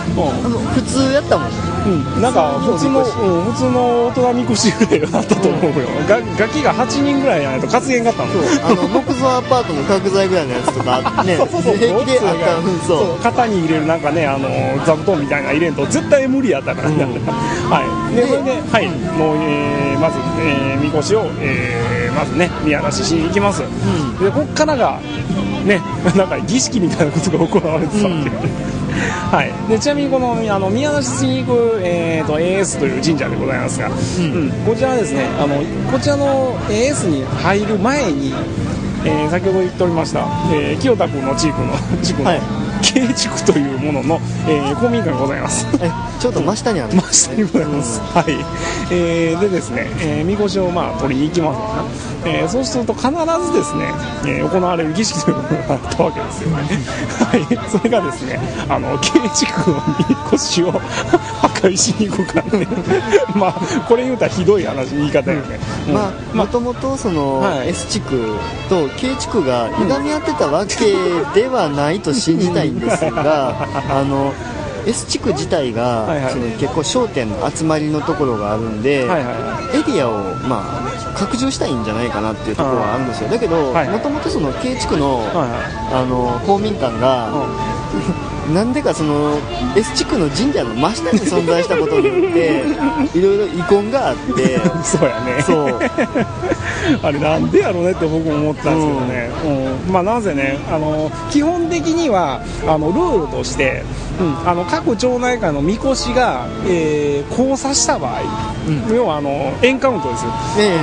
[0.72, 1.50] 普通やったもん。
[1.82, 11.36] うん、なんか普通の、そううん、普通の大人みこしぐらいはあったと思うよ、ガガキが8人ぐらいやないと担げんかったのそうあの木造アパートの角材ぐらいのやつとかね。
[11.42, 11.76] そうそうそう。
[11.76, 12.60] 平気であったう。
[12.60, 12.98] んそう。
[12.98, 13.22] そう。
[13.22, 14.48] 型に入れるなんかねあの
[14.86, 18.16] 座布団みたいな入れんと絶対無理やったから、 はい。
[18.16, 18.86] ででそれではい。
[19.18, 23.62] もう、えーまず、えーみこしを、えーまずね宮出ししに行きます、
[24.22, 25.00] でこっからが
[25.64, 25.80] ね
[26.14, 28.30] なんか儀式みたいなことが行われてたわけ、
[29.32, 34.52] はい、でちなみにこのあの宮出しに行く、えー、と AS という神社でございますが、うん。
[34.66, 35.56] こちらはですねあの
[35.90, 38.34] こちらの AS に入る前に、
[39.04, 45.66] えー先ほど言っておりました、えー清田君の地区の地区の、はい慶地区というものの、えー公民館がございます。
[45.80, 48.24] えちょうど真下にある真下にございます、はい、
[48.92, 53.86] えーでですね、えー、みこしをまあ取りに行きますわな、えーそうすると必ずですね、
[54.26, 59.76] えー行われる儀式というのがあったわけですよね、はい、それがですねあの慶地区の
[60.08, 60.72] みこしを
[61.62, 62.66] 破壊しに行くからね
[63.34, 63.52] まあ
[63.88, 65.94] これ言うたらひどい話言い方よね、うん。
[65.94, 67.68] まあ、もともとその、はい。
[67.68, 68.36] S 地区
[68.68, 70.94] と K 地区がいがみ合ってたわけ
[71.34, 73.54] ではないと信じたいんですが
[73.90, 74.32] あの
[74.86, 76.32] S 地区自体が、はいはい。
[76.32, 80.12] その結構焦点の集まりのところがあるんで、はいはいはエリアを、
[80.48, 83.28] まあ、拡充したいんじゃないかなっていうところはあるんですよ。
[83.28, 87.28] だけどはいもともとその K 地区の,、はいはあの公民館が、
[88.52, 89.38] なんでかその
[89.76, 92.32] S 地区の神社の真下に存在したことによっ
[93.12, 94.58] ていろいろ遺恨があって。
[94.84, 95.42] そうやね。
[95.42, 95.78] そう。
[97.02, 99.30] あれなんでやろうねって僕も思ったんですけどね、
[99.86, 99.92] うん。
[99.92, 103.84] まあ、なぜねあの基本的にはあのルールとして、
[104.20, 108.20] うん、あの各町内会のみこしが、えー交差した場合、
[108.92, 110.32] 要はあのエンカウントですよ。
[110.58, 110.76] え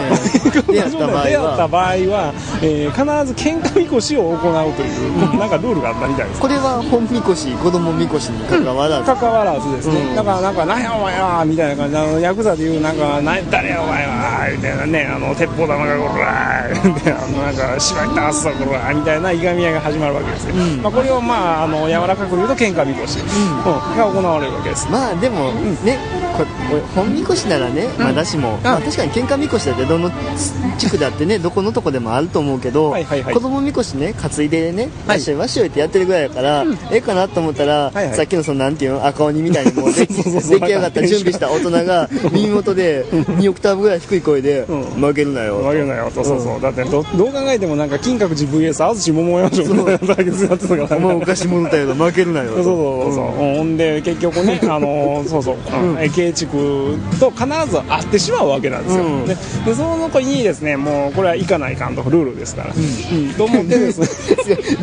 [0.58, 0.62] え。
[0.72, 6.42] 出会った場合出会ったは場合は、えー必ず喧嘩みこしを行うという、なんかルールがあったみたいです。
[6.42, 10.16] これは本みこし子供みこしに関わらず、関わらずですね、うん。
[10.16, 20.82] だからなんか、なんやお前はみたいな感じで、あのヤクザでいう、なんか、なん誰やお前はみたいなね、あの鉄砲玉がこらーで、あのなんか、しまったあっさこらーみたいないがみ合いが始まるわけですよ、ん。
[20.82, 23.98] まあ、これを、まあ、あの柔らかく言うと、喧嘩みこし、うん。
[23.98, 24.90] が行われるわけです。
[24.90, 25.52] まあでも
[25.84, 25.98] ね
[26.38, 26.46] こ
[26.96, 30.10] 本みこしならね、まだしも、まあ、確かに喧嘩みこしだってどの
[30.78, 33.34] 地区だってねどこのとこでもあると思うけど、はいはいはい。
[33.34, 34.92] 子供みこしね担いでねはい。
[35.08, 38.16] わっしょいわっしょいってやってるぐらいだから、ええかなと思ったら、はいはい。
[38.16, 44.84] さっきのそのなんていうの赤鬼みたいにもう 出来上がった 準備した大人が 耳元で2オクターブぐらい低い声で、うん。
[45.02, 45.62] 負けるなよ。
[45.62, 46.12] わけなよ。
[46.14, 52.52] と、そうそう、だってど、どう考えても、なんか、金閣寺 VS 安土桃山城みたいな対決になってたから、お前おかしいものだよ負けるなよ。
[52.56, 59.26] そうそうそうそう、ほんで結局ね、あのそうそう、うん、慶地区と必ず会ってしまうわけなんですよ、うん。
[59.28, 60.78] ででその子にですね。
[60.78, 63.34] もうこれは行かないかんとルールですから、うん。
[63.34, 64.00] と思ってです。
[64.02, 64.08] ね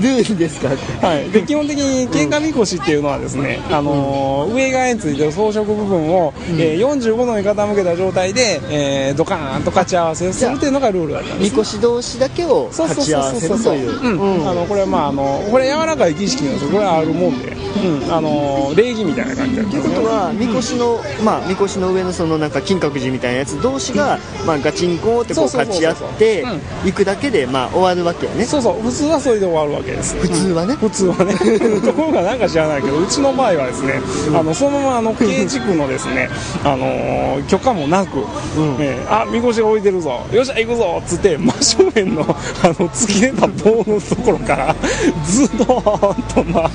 [0.01, 0.69] ルールですか？
[1.07, 13.75] はい、で基本的に喧嘩みこしっていうのはですね、あのー上側についてる装飾部分を、えー45度に傾けた状態で、えードカーンと勝ち合わせをするっていうのがルールだったんですみこし同士だけをそうそう勝ち合わせそうそう。
[13.75, 16.71] そうるというこれはまああのこれ柔らかい儀式なんですよ。
[16.71, 26.51] これはあるもんで、うん、あの礼儀みたいな感じだったということは、みこしの、まあ、みこしの上のそのなんか金閣寺みたいなやつ同士が、まあ、ガチンコってこう勝ち合ってうん。
[26.85, 28.45] 行くだけで、まあ、終わるわけやね。
[28.45, 28.81] そうそう。
[28.81, 30.17] 普通はそれで終わるわけです。
[30.17, 30.75] 普通はね。
[30.75, 31.35] 普通はね。
[31.81, 33.95] ところがなんか知らないけどうちの場合はですね
[34.39, 36.29] あのそのままあの慶地区のですね
[36.65, 38.19] あのー許可もなく、
[38.81, 40.21] えーあみこしが置いてるぞ。
[40.33, 42.23] よっしゃ行くぞっつって真正面の
[42.63, 44.75] あの突き出た棒のところから
[45.27, 46.71] ズドーンとまあ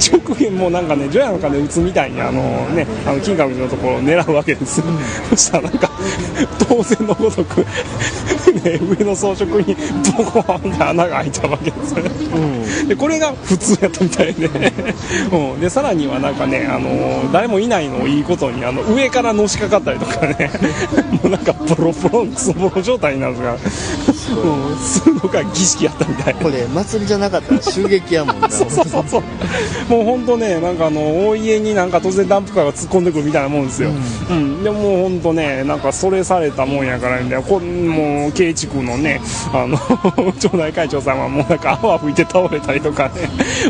[0.00, 2.40] 直辺もなんかね除夜の鐘打つみたいにあの
[2.74, 4.82] ねあの金閣寺のところを狙うわけです、
[5.30, 5.90] そしたらなんか
[6.68, 9.74] 当然のごとく、ね、上の装飾に
[10.16, 12.10] ボコーンって穴が開いたわけですよね。
[12.88, 14.46] でこれが普通やったみたいで,、
[15.32, 20.50] うん、でさらにはなんかね、あの誰もいないのをいいことにあの上からのしかかったりとかね。
[21.22, 23.58] もうなんかボロボロクソボロ状態になるが、うん、
[24.78, 26.34] するのが儀式やったみたい。
[26.34, 28.48] これ、祭りじゃなかったら襲撃やもんな。
[28.50, 29.22] そうそうそうそう。
[29.88, 33.90] もう本当ねなんかあの大家になんか突然ダンプカーが突っ込んでくるみたいなもんですよ、
[34.30, 34.62] うん。
[34.62, 37.36] でももう本当ねなんかそれされたもんやからね。
[37.42, 39.20] こもう慶地区のね
[39.52, 39.78] あの
[40.38, 43.28] 町内会長さんはもうなんか泡吹いて倒れたりとかね。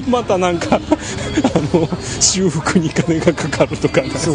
[0.08, 0.80] またなんか
[2.20, 4.10] 修復に金がかかるとかね。
[4.10, 4.34] そう。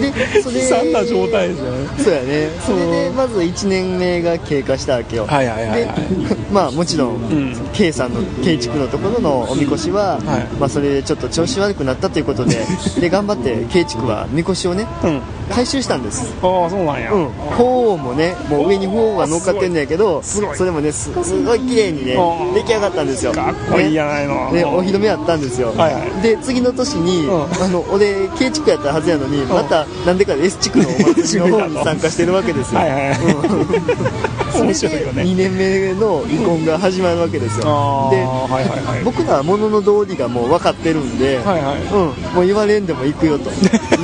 [0.00, 2.48] で、それ、悲惨な状態ですよねそうやね。
[2.66, 5.26] それで、まず1年目が経過したわけよ。
[5.26, 5.98] はいはいはいはい。
[6.28, 7.56] で、 まあもちろん、ん。
[7.72, 10.46] K さんの地区のところのおみこしは、はい。
[10.58, 12.58] まあそれでちょっと調子悪くなったということで、
[13.00, 15.20] で、頑張って地区はみこしをね、うん。
[15.50, 16.32] 回収したんです。
[16.42, 22.16] ああそうなんや、うん、鳳凰もね、もう上に鳳凰が乗っかってんだけど、それもね、すすごい綺麗にね
[22.54, 23.32] 出来上がったんですよ。
[23.32, 26.22] かっこいいやないの、ね、お披露目あったんですよ、はいはい。
[26.22, 27.42] で次の年に、うん。
[27.62, 33.18] あの俺 K 地区やったはずやのに、またなんでか S 地区のお祭りの 方に参加してるわけですよ、はいはいはい。
[33.20, 34.66] うん。
[34.66, 35.22] 面白いよね。
[35.22, 37.64] 2年目の離婚が始まるわけですよ。
[37.64, 39.04] ではいはいはい。
[39.04, 41.82] 僕らは物の道理がもう分かってるんで、はいはい。
[41.82, 43.50] うん、もう言われんでも行くよと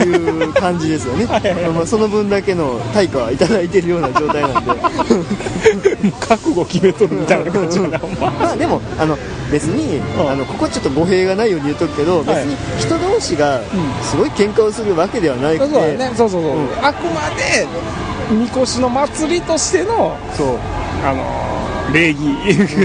[0.05, 1.27] いう感じですよね。
[1.27, 9.17] はいまあ、その分だけの対価はいただいてるような状態なんで覚悟決めとるみたいな感じやな、ま まあでもあの
[9.51, 10.31] 別に、うん。
[10.31, 12.47] あのここちょっと語弊がないように言っとくけど、別はい。
[12.47, 13.61] に人同士が
[14.03, 17.67] すごい喧嘩をするわけではないくて、そうそうそう、あくまで
[18.31, 20.49] みこしの祭りとしてのそう。
[21.05, 21.57] あのー
[21.93, 22.37] 礼儀。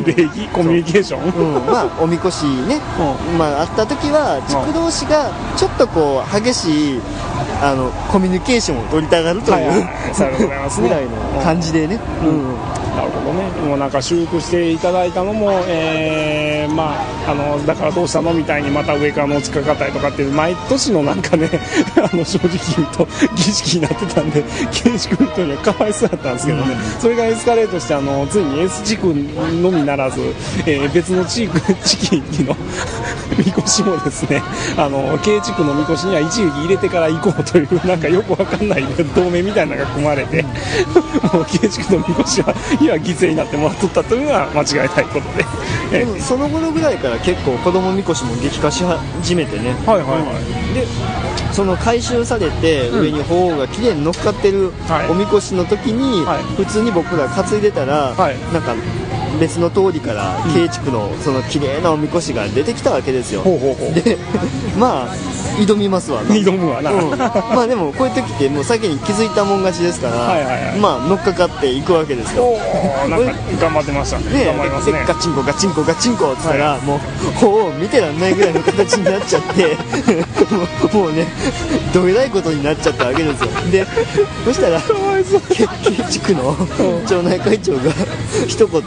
[0.06, 0.48] 礼儀。
[0.50, 1.56] コミュニケーション。
[1.56, 2.80] うん、まあおみこしね、
[3.38, 7.02] まあ、あった時は地区同士がちょっとこう激しい
[7.62, 9.84] あのコミュニケーションを取りたがるという、はい
[10.64, 10.88] ますね。
[10.90, 13.50] ぐらいの感じでね、うんなるほどね。
[13.68, 21.50] もうなんか修復していただいたのも、えーまああのだからどうしたのみたいにまた上からの近かったりとかっていう毎年のなんかね
[21.98, 30.20] あの正直言うと儀式になってたんで建築人にはかわいそうだったんですけどね、それがエスカレートしてあのついに S 地区のみならず、
[30.66, 32.56] えー別の地区地域の
[33.38, 34.42] みこしもですね
[34.78, 38.84] あの K 地区のみこしには一撃入れてから行こうというなんかよくわかんない
[39.16, 40.44] 同盟みたいなのが組まれて
[41.34, 42.54] もう K 地区のみこしは
[42.92, 45.46] 今犠牲になってもらっとったというのは間違いないことで。
[45.94, 48.84] え でもその頃ぐらいから結構子供みこしも激化し
[49.22, 49.76] 始めてね。
[49.86, 50.74] はいはいはい。
[50.74, 50.86] で
[51.52, 53.02] その回収されてうん。
[53.02, 55.10] 上に鳳凰が綺麗に乗っかってるはい。
[55.10, 56.38] おみこしの時に、はい。
[56.56, 58.36] 普通に僕ら担いでたら、はい。
[58.54, 58.74] なんか
[59.40, 63.94] 別の通りから慶地区のその綺麗なおみこしが出てきたわけですよ、ほうほうほう。
[63.94, 64.18] で
[64.78, 65.16] まあ
[65.58, 66.24] 挑みますわ。
[66.24, 70.80] な 挑むわな、うん、まあでもこういう時ってもう先に気づいたもん勝ちですから、はいはいはい。
[70.80, 72.58] まあ乗っかかっていくわけですよ。
[73.10, 74.26] なんか頑張ってましたね。
[74.32, 75.00] ね頑張りますね。
[75.00, 77.00] でガチンコガチンコガチンコって言ったら、もう
[77.40, 79.78] ほう見てらんないぐらいの形になっちゃって
[80.96, 81.28] もうね
[81.94, 83.50] どえらいことになっちゃったわけですよ。
[83.72, 83.86] で
[84.46, 84.80] そしたら
[85.22, 85.40] いそ
[86.10, 86.56] 地区の
[87.08, 87.92] 町内会長が
[88.48, 88.82] 一言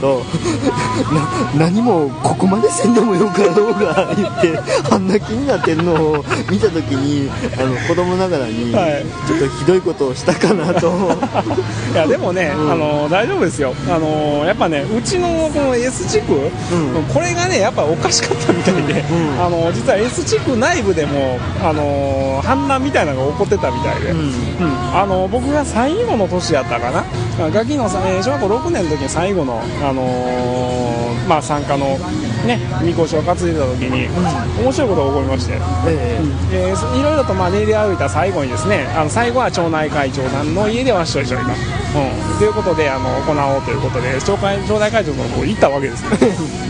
[1.55, 4.59] な何もここまでせんでもよかろうが言って
[4.91, 9.05] あんな気になってるのを見た時にあの子供ながらにはい。
[9.27, 10.91] ちょっとひどいことをしたかなと、
[11.93, 12.73] いやでもね、うん。
[12.73, 13.75] あの大丈夫ですよ。
[13.89, 17.05] あのやっぱねうちのこの S 地区、ん。
[17.13, 19.43] これがねやっぱおかしかったみたいで、うん。
[19.43, 24.19] あの実は S 地区内部でもあの反乱みたいなのが起こってたみたいで、うん。
[24.19, 24.97] うん。
[24.97, 27.05] あの僕が最後の年やったかな。
[27.51, 31.99] ガキのさ、えー小学校6年の時に最後の、あのーまあ、参加の
[32.47, 34.09] ねみこしを担いでた時に、
[34.63, 35.55] 面白いことが起こりまして。
[35.87, 36.19] え
[36.53, 46.11] ええーいろいろとまあ練り歩いた最後にですねあの最後は町内会長さんの家でわっしょいしょいと、うん、ということであの行おうということで町会町内会長のところ行ったわけですね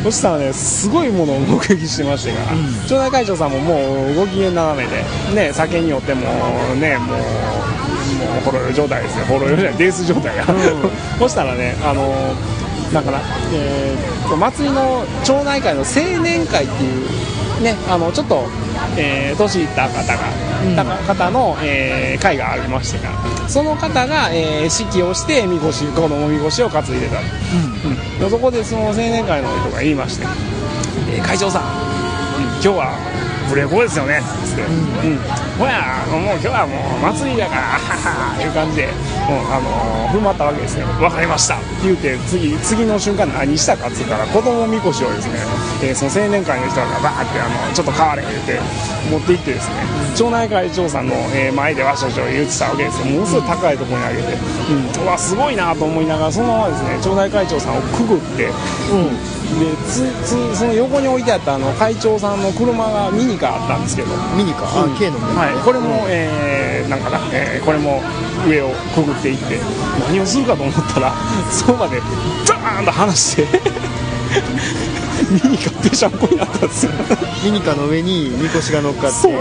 [0.03, 5.03] そしたらねすごいものを目撃してましてから、町内会長さんももうご機嫌斜めで、
[5.49, 6.23] ね、酒によっても
[6.77, 7.64] ねもう
[8.15, 10.45] もうほろ酔い状態ですよほろ酔いじゃない泥酔状態が、
[11.19, 12.13] そしたらねあの
[12.93, 13.19] なんかな、
[13.53, 18.45] えーと祭りの町内会の青年会っていうねあのちょっと、
[18.97, 20.23] えー年いった方が、
[20.77, 23.09] た方の、えー会がありましてか
[23.43, 28.19] らその方が、えー指揮をしてみこし子供みこしを担いでた、うん。
[28.19, 30.27] でそこでその青年会の人が言いまして
[31.13, 31.95] 「えー会長さん、うん
[32.65, 32.97] 今日は
[33.51, 35.19] ブレーコーですよね」つって「うん、
[35.59, 38.89] ほやもう今日はもう祭りだからははは」いう感じで、
[39.31, 45.39] うんあのー振る舞ったわけですよ「分かりました」って言うて次次の瞬間何したかっつったら子供みこしをですね、
[45.83, 48.61] えーその青年会の人がバーってあのちょっと変われ言うて
[49.11, 49.75] 持って行ってですね
[50.15, 53.07] 町内会長さんの、えー前でわしょしょ言ってたわけですよ。
[53.07, 54.39] ものすごい高いところに上げて、
[54.99, 59.44] うん、うわすごいなと思いながらそのままですね町内会長さんをくぐって、でつつ
[60.55, 68.03] その横に置いてあったあの会長さんの車がミニカーあったんですけど、ミニか、あ K のミニはい、これも、えーなんかな、えーこれも
[68.47, 69.59] 上をくぐっていって
[70.07, 71.15] 何をするかと思ったら
[71.51, 72.01] その場で
[72.45, 73.47] ザーンと離して
[75.31, 76.93] ミニカぺしゃんこになったんですよ。
[77.45, 79.33] ミニカの上にみこしが乗っかって、は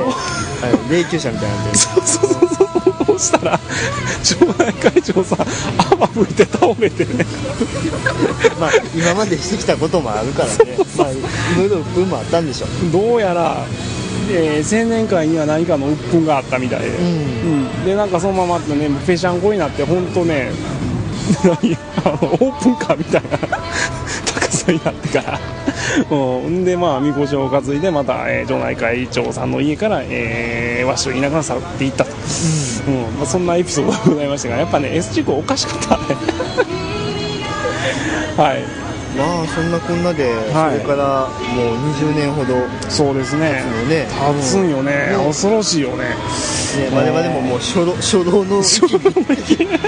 [0.89, 1.75] い、霊柩車みたいなんで。
[1.77, 2.52] そうそうそう
[3.17, 3.59] したら
[4.23, 5.45] 町内会長さん
[5.93, 7.25] 泡吹いて倒れてね。
[8.59, 10.77] まあ今までしてきたこともあるからね。
[10.97, 11.15] まあい
[11.57, 12.91] ろいろ運もあったんでしょう。
[12.91, 13.65] どうやら、
[14.31, 17.85] えー青年会には何かの鬱憤があったみたいで、うん。
[17.85, 20.51] でなんかそのままねぺしゃんこになって本当ね
[21.43, 23.37] 何あのオープンカーみたいな
[24.25, 25.39] 高さになってから、
[26.09, 32.17] うん、でまあみこしを担いでまた、えー町内会長さんの家から、えー、わしを田舎に去っていったと、うん
[33.17, 36.03] まあ、そんなエピソードがございましたがやっぱね S 地区おかしかったね。
[38.37, 38.63] はい。
[39.17, 40.81] まあそんなこんなで、はい。
[40.81, 43.63] それからもう20年ほどねそうですね。
[43.87, 44.07] ね。
[44.37, 46.05] 立つんよね、うん恐ろしいよね。
[46.91, 49.79] 我々ももう初老初老の域に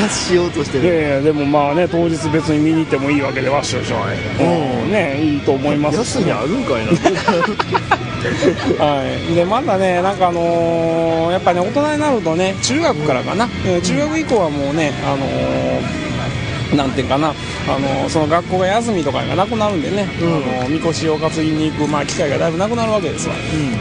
[0.00, 6.92] 達しようとしているやいやでもまあね当日別に見に行ってもいいわけでわっしょいしょい、うん、ねいいと思います安にあるんかいな
[8.78, 13.48] はい、でまだね、なんかあのーやっぱね、大人になるとね、中学からかな、
[13.82, 16.09] 中学以降はもうね、あのー
[16.76, 23.34] なんていうかな、あのその学校が休みとかがなくなるんでね、あのみこしを担ぎに行く、まあ、機会がだいぶなくなるわけですわ、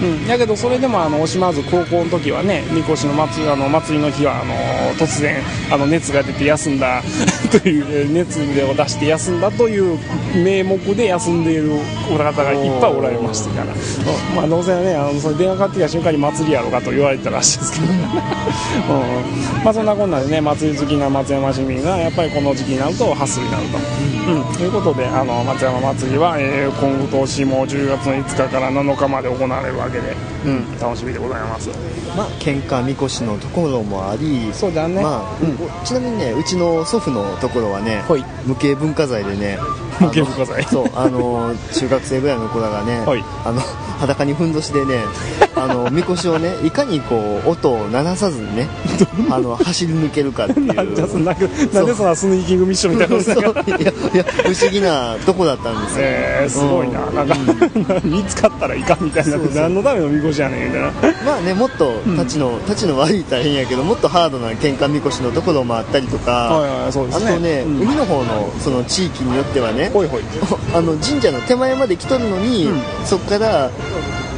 [0.03, 0.27] うん。
[0.27, 4.53] やけどそれでもあの惜しまず高校の時はねみこしの祭りあの祭りの日はあの
[4.95, 5.37] 突然
[5.71, 7.01] あの熱が出て休んだ
[7.51, 9.97] というえー熱を出して休んだという
[10.35, 11.71] 名目で休んでいる
[12.09, 14.35] 方がいっぱいおられましたから、うん。
[14.35, 17.99] まあ、どうせねあのそれ電話かかってきた瞬間に祭りやろうかと言われてたらしいですけど、うん。
[19.63, 24.55] まあ、そんなこんなでね祭り好きな松山市民がやっぱりこの時期になるとハッスルになると、うん。
[24.55, 30.15] ということであの松山祭りは、えー今年も10月の5日から7日まで行われるわけで、
[30.45, 31.69] うん、楽しみでございます。
[32.15, 38.23] まあ喧嘩みこしのところもありそうだね、まあちなみにねうちの祖父のところはねはい。
[38.45, 39.57] 無形文化財でね
[39.99, 40.63] 無形文化財。
[40.63, 43.23] そうあの中学生ぐらいの子らがね、はい。
[43.43, 43.59] あの
[43.99, 45.03] 裸にふんどしでね
[45.59, 48.67] あのみこしをねいかにこう音を鳴らさずにね
[49.29, 50.73] あの走り抜けるかっていう。
[50.73, 53.19] なんでそんなスニーキングミッションみたいなう。
[53.19, 57.27] いやいや不思議なとこだったんですよ、えー、すごいな、うんなん。
[57.27, 57.35] か、
[58.03, 59.37] 見つかったらいかんみたいな。
[59.53, 60.91] 何のためのみこしやねんみたいな。
[61.25, 67.31] まあねもっと立ちの、立ちの悪い大変やけどもっとハードな喧嘩みこしのところもあったりとか、はいはいそうですね。
[67.31, 67.81] あとね、うん。
[67.81, 70.21] 海の方のその地域によってはねほいほい。
[70.73, 72.81] あの神社の手前まで来とるのに、うん。
[73.05, 73.69] そこから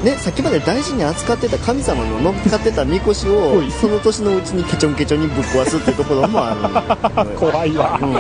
[0.04, 3.72] ね、さっきまで大事に扱ってた神様の乗っかってたみこしをはい。
[3.72, 8.14] その年のうちにケチョンケチョンにぶっ壊すってところもある 怖いわ、うん。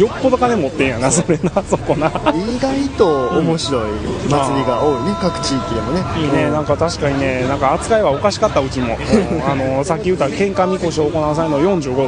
[0.00, 2.06] よっぽど金持ってんやなそれなそこな。
[2.34, 3.82] 意外と面白い
[4.30, 6.02] 祭りが多いね、各地域でもね。
[6.18, 8.96] いいね、なんか確かにね、なんか扱いはおかしかった、うちも、う
[9.36, 12.04] んあのさっき言った喧嘩みこしを行わされるの45度、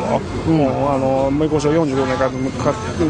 [0.52, 2.30] もうあのみこしを45度かか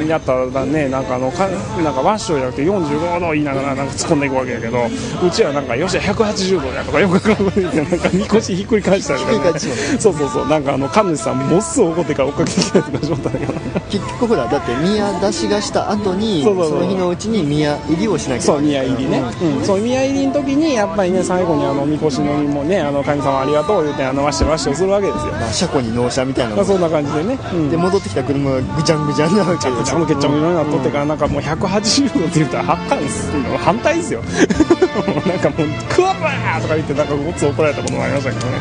[0.09, 1.47] やったらね、なんかあのか
[1.83, 4.79] なんかワッショイじゃなくて45度言いながらなんか突っ込んでいくわけやけど、
[5.25, 13.81] うちはなんかよっしゃ180度やとかよくわからんこと言ってなんかみこしひっくり返したりとか、ひっくり返しよそうそうそう、なんかあの神主さんもっすぐ怒ってから追っかけてきたりとかしまったんだけど。
[13.91, 38.53] 結局ほらだって宮出しがした後にその日のうちに宮入りをしなきゃいけないそう宮入りね、うん、そう宮入りの時にやっぱりね最後にあのみこしのみもねあの神様ありがとう言ってあのわしょいわしょいするわけですよまあ、車庫に納車みたいなまあそんな感じでね、うん、で戻ってきた車がぐちゃんぐちゃんなわけぐちゃぐちゃぐちゃぐちゃになっとってからなんかもう180度って言ったら反対です反対ですよなんかもう「クワバー!」とか言ってなんかごっつ怒られたこともありましたけどね。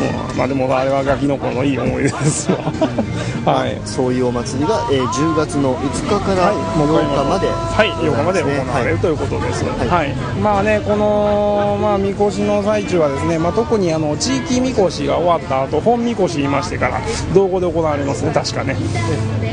[0.00, 2.58] もうまあでもあれはガキの頃のいい思い出ですわ。
[3.44, 3.78] はい。
[3.84, 9.64] そういうお祭りが、えー10月の5日から8日まで、はい、8日まで行われるということです。
[9.64, 17.00] はい、まあね、この、まあ、みこしの最中はですね、まあ、特にあの地域みこしが終わった後、本みこし言いましてから、
[17.34, 18.76] 道後で行われますね、確かね。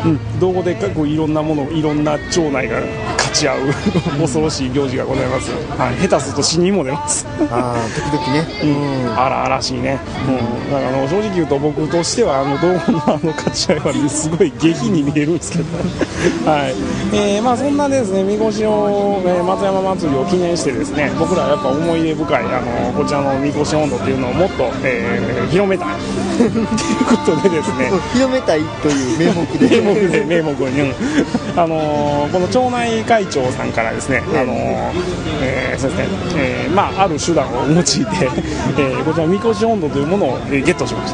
[0.06, 2.78] うん、道後で結構いろんなもの、いろんな町内が
[3.18, 3.60] 勝ち合う
[4.20, 5.52] 恐ろしい行事がございます。
[5.78, 7.28] はい、下手すると死にも出ます。
[7.52, 9.20] ああ時々ね、うん。
[9.20, 15.66] 荒々しいね、うん、だからあの正直言うと僕としてはあの道後のあの勝ち合いはすごい下品に見えるんですけど、
[16.50, 16.76] はい。
[17.14, 25.88] えーまあ、そんなですねみこしを、えー松山祭りを記念してですね僕らはやっぱ思い出深いあのこちらのみこし温度っていうのをもっと、えー広めたい
[26.38, 26.52] という
[27.06, 27.90] ことでですね。
[28.14, 29.82] 広めたいという名目で。
[29.82, 30.94] 名目で名目に、うん。
[31.56, 34.92] あのーこの町内会長さんからですね、あのー
[35.42, 37.92] えーそうですね、えーまあある手段を用いて、
[38.78, 41.14] えーこちらみこし温度というものを、えーゲットしまし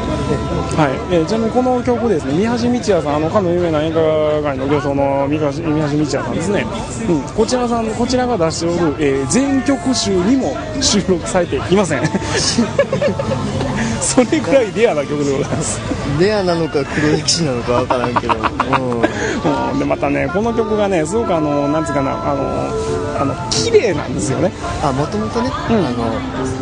[0.76, 0.82] た。
[0.82, 4.00] はい、えーちなみにこの曲ですね、三橋道也さん、あのかの有名な演歌
[4.44, 6.66] 界の行商の三橋三橋道也さんですね。
[7.10, 12.02] うん、こちらさんこちらが出しておる、えー全曲集にも収録されていません。
[14.06, 15.80] それぐらいレアな曲でございます。
[16.20, 22.70] レアなのか黒歴史なのかわからんけど、 うん、うんでまたねこの曲がねすごくあのなんつうかなあの
[23.22, 24.52] あの綺麗なんですよね。
[24.84, 25.76] あもともとね、うん。
[25.78, 26.20] あの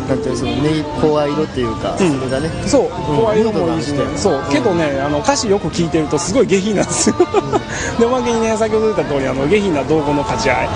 [0.08, 1.98] なんていうのそのね声色っていうか、ん。
[1.98, 2.50] それがね。
[2.66, 3.16] そう。
[3.24, 4.42] 声色もいいしねそう。
[4.48, 7.16] けどねあの歌詞よく聞いてるとすごい下品なんですよ。
[7.98, 10.68] でおまけにね先ほど言った通りあの下品な道後の勝ち合い、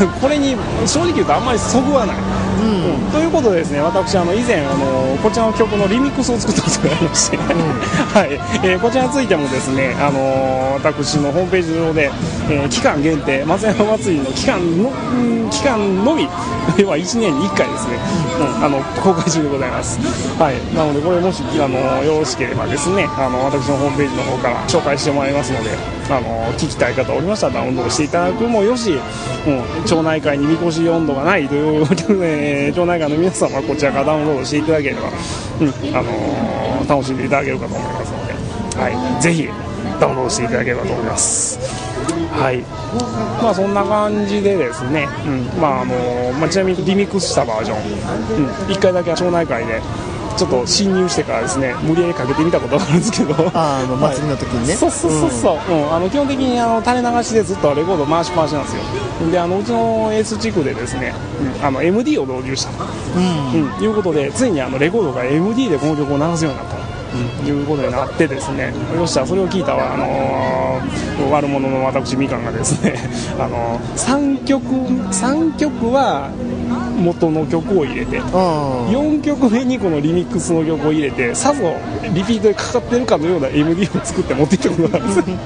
[0.00, 0.08] うん。
[0.20, 0.56] これに
[0.86, 2.16] 正直言うとあんまりそぐわない。
[2.60, 8.32] うんということでですね私あの以前あのこちらの曲のリミックスを作ったことがありまして、はい。
[8.64, 12.10] えーこちらについてもですねあの私のホームページ上で、
[12.50, 16.28] えー期間限定松山祭りの期間のうん期間のみ
[16.78, 17.98] 要は1年に1回ですね、
[18.58, 19.98] うん、あの公開中でございます。
[20.38, 20.76] はい。
[20.76, 25.70] なのでこれもしあのよろしければですねあの私のホームページの方から紹介してもらいますので
[26.10, 31.86] あの聞きたい方おりましたらダウンロードしていただくもよし、うん、町内会にみこし温度がないという、
[32.24, 35.00] えー町内会の皆様はこちらからダウンロードしていただければ、
[35.60, 38.32] うんあのー楽しんでいただけるかと思いますので、
[38.80, 39.48] はい、ぜひ
[40.00, 41.58] ダウンロードしていただければと思います。
[42.32, 42.58] はい、
[43.42, 45.94] まあそんな感じでですね、うん、まああの
[46.38, 49.80] まあちなみにリミックスしたバージョン、うん、1回だけは町内会で
[50.38, 53.34] ちょっと侵入してからですね無理やりかけてみたことがあるんですけど。
[53.54, 55.92] ああの祭りの時にね、そうそうそうそう、うん。
[55.92, 58.82] あの基本的にあの垂れ流しでずっとレコード回しっぱなしなんですよ。
[59.32, 61.12] であのうちのエース地区でですね、
[61.58, 61.66] うん。
[61.66, 62.84] あの MD を導入したと、
[63.16, 63.84] うん。
[63.84, 66.88] いうことでついにあのレコードが MD でこの曲を流すようになったと。
[67.46, 68.72] いうことになってですね。
[68.94, 70.68] よっしゃそれを聞いたわ、あのー
[71.30, 72.94] 悪者の私みかんがですね、
[73.40, 76.30] あのー3曲3曲は
[76.98, 78.24] 元の曲を入れてうん。
[78.88, 81.74] 4曲目にこのリミックスの曲を入れてさぞ
[82.14, 85.30] リピートでかかってるかのような MD を作って持ってきたことがあるんです。
[85.30, 85.38] よ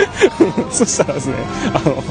[0.70, 1.34] そしたらですね
[1.74, 2.02] あの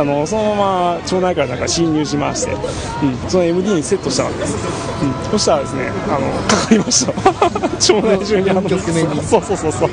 [0.00, 4.54] あのそのまま町内会なんか侵入しまして、うん、その MD にセットしたわけです、
[5.02, 7.12] うん、そしたらですねあのかかりました。
[7.78, 9.22] 町内中にあの4曲目に。
[9.22, 9.90] そうそうそうそう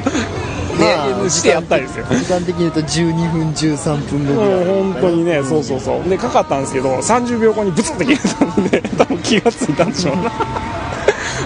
[0.84, 10.32] まあでしてやったんですよ時間的に言うと12分13分後ぐらいもう本当にね、そうそうそう、でかかったんですけど、30秒後にブツって切れたんで、 多分気がついたんでしょうな。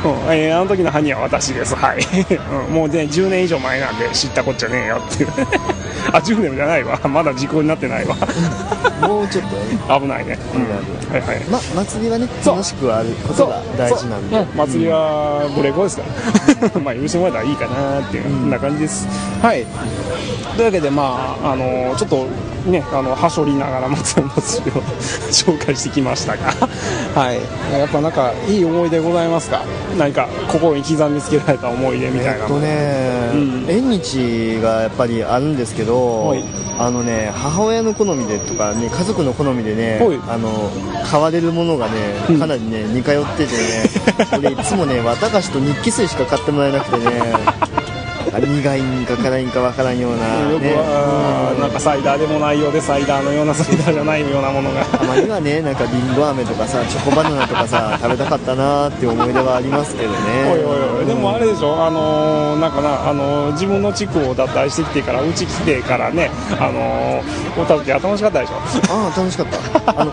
[0.04, 2.00] うんえーあの時の犯人は私です、はい、
[2.70, 5.30] うんもうね10年以上前なんで知ったこっちゃねえよっていう
[6.14, 7.00] あ10年じゃないわ。
[7.08, 8.16] まだ時効になってないわ。
[9.02, 11.14] もうちょっとね危ないね、うん。
[11.14, 11.40] はいはい。
[11.50, 14.36] ま祭りはね楽しくあることが大事なんで。
[14.36, 14.46] そう。
[14.52, 14.54] う。
[14.56, 16.04] ん祭りはブレーコですか
[16.74, 19.08] らまあ許してもらえたらいいかなっていう、な感じです。
[19.42, 19.66] はい。
[20.56, 22.28] というわけでまああのちょっと
[22.68, 24.82] ねあのはしょりながら松山祭りを
[25.32, 26.54] 紹介してきましたが。
[27.16, 27.38] はい。
[27.80, 29.62] やっぱなんかいい思い出ございますか？
[29.98, 33.66] 何か心に刻みつけられた思い出みたいなえっとね、うん。
[33.68, 36.44] 縁日がやっぱりあるんですけどはい。
[36.80, 40.20] あのね母親の好みでとかね家族の好みでねはい。
[40.30, 40.70] あの
[41.10, 47.12] 買われるものがねかなりね似通っててね 俺いつもね綿菓子と日記水しか買ってもらえなくてね
[48.34, 50.74] あ苦いんか辛いんかわからんような よくね。
[50.74, 54.84] は、なんかサイダーでもないようでサイダーのようなサイダーじゃないようなものが。
[54.86, 60.18] たまにはねなんかりんご飴とかさチョコバナナとかさ 食べたかったなーって思い出はありますけどね。
[60.52, 61.06] おいおいおい。
[61.06, 68.54] でもあれでしょあのーなんかなあのー自分の地区を脱退してきてからうち来てからねあのー、歌うって楽しかったでしょ。
[68.94, 69.46] ああ楽しかっ
[69.86, 70.02] た。
[70.02, 70.12] あの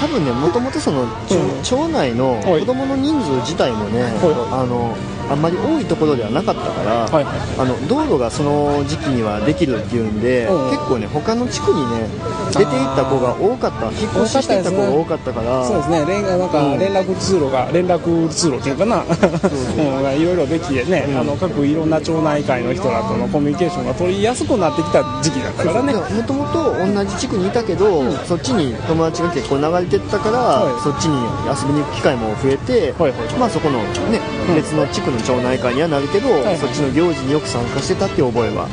[0.00, 2.60] 多分ねもともとその町,、町内のはい。
[2.60, 4.02] 子供の人数自体もね、
[4.50, 4.94] あの
[5.30, 7.34] あんまり多いところではなかったから、はいはい。
[7.58, 12.08] あの道路がその時期にはできるっていうんで、うん結構ね他の地区にね
[12.50, 16.04] 出ていった子が多かった引っ越ししていった子が多かったからそうですね。
[16.06, 16.78] 連なんかうん。
[16.78, 19.02] 連絡通路が連絡通路っていうかな。
[19.04, 20.20] うん。
[20.20, 25.94] いろいろできてね、あの各いろんな町内会の人らとのコミュニケーションが取りやすくなってきた時期だったからね。
[25.94, 31.16] もともと同じ地区にいたけど、そっちに友達が結構流れてったから、はいそっちに
[31.46, 33.78] 遊びに行く機会も増えて、はいはいまあそこの
[34.10, 34.54] ね、うん。
[34.54, 38.68] 別の地区の町内会にはなるけど、はいそっちの行事によく参加してたっていう覚えは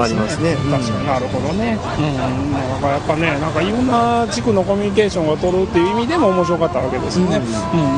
[0.00, 0.54] ありますね。
[0.70, 7.42] 確かになるほどね、うん、だからやっぱね、なんかいろんな地区のコミュニケーションが取るっていう意味でも面白かったわけですよね、うん。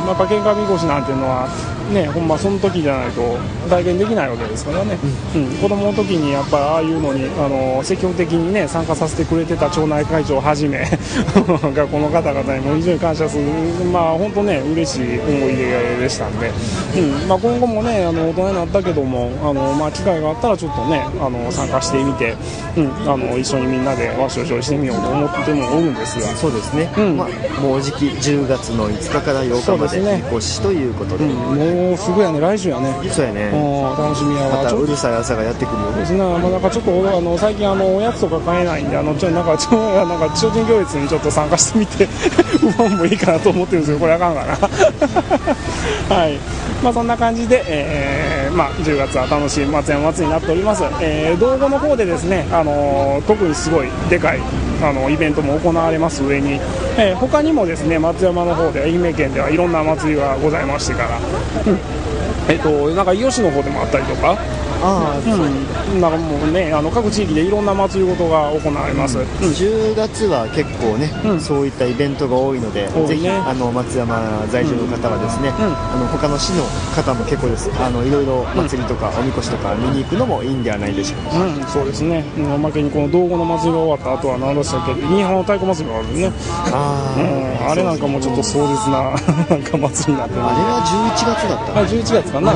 [0.07, 1.49] やっぱ喧嘩みこしなんていうのは、
[1.93, 3.39] ね、ほんまその時じゃないと
[3.69, 4.99] 体験できないわけですからね、
[5.35, 5.47] うん。
[5.57, 10.79] 子供の時にやっぱりああいうのにあの積極的にね参加させてくれてた町内会長をはじめ
[11.75, 13.45] がこの方々にも非常に感謝する、
[13.93, 16.51] まあ本当ね嬉しい思い出でしたんで、
[16.97, 17.29] うん。
[17.29, 22.35] まあ、今後もねあの大人になったけどもあの、まあ、機会があったらちょっとねあの参加してみて、
[22.77, 26.29] うん、あの一緒にみんなでわしょしょしてみようと思っても思うんですが。
[26.37, 27.17] そうですね、うん。
[27.17, 32.41] まあ、もうじき10月の5日から8日まで引っ越しということで、うん、もうすぐやね。
[32.41, 32.95] 来週やね。
[33.11, 33.51] そうやね、
[33.97, 36.13] 楽しみやまたうるさい朝がやってくるよねです。
[36.13, 42.07] ね、まあ、なんかちょっと俺あの最近あのおやつとか買えないんであのちょなんかちょなんか精進行列にちょっと参加してみて
[42.59, 46.17] 不安もいいかなと思ってるんですけどこれあかんかな。
[46.17, 46.39] はい。
[46.83, 54.41] まあそんな感じで、えーまあ、10月は楽しい松山祭りになっております、えー、道後の方でですねあの特にすごいでかい
[54.83, 56.53] あのイベントも行われます上に、
[56.97, 61.19] えー他にもですね松山の方で愛媛県ではいろんな祭りがございましてから、
[61.67, 62.08] うん
[62.49, 64.39] えっとなんか伊予市の方でもあったりとか？
[64.83, 65.97] ああ、う。
[65.97, 69.25] ん、なんかもうねあの各地域でいろんな祭りごとが行われます、うん。
[69.25, 71.41] 10月は結構ね、うん。
[71.41, 73.07] そういったイベントが多いので、ね。
[73.07, 75.65] ぜひあの松山在住の方はですね、うん。
[75.65, 76.65] あの他の市の
[76.95, 77.71] 方も結構です。
[77.81, 86.33] あのいろいろ祭りとかおみこしとか見に行くのもいいんではないでしょうか、うん、そうですね、うん、おまけにこの道後の祭りが終わった後は何でしたっけ新居浜太鼓祭りがあるね、
[86.73, 89.11] あうん、あれなんかもちょっと壮絶な
[89.49, 92.55] なんか祭りになってるあれは11月だったあ11月かな、あ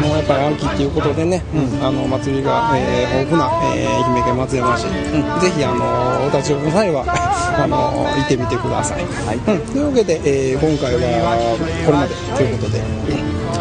[0.00, 4.92] のやっぱり秋っていうことでね、うん、あの祭りが、えー豊富な、えー愛媛県松山市、うん、
[5.40, 9.36] ぜひあのお立ち寄りの際はあの行ってみてください、はい。
[9.36, 11.00] うん、というわけで、えー今回は
[11.84, 12.84] これまでということで、は